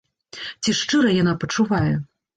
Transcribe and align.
Ці 0.63 0.73
шчыра 0.79 1.13
яна 1.21 1.37
пачувае? 1.45 1.91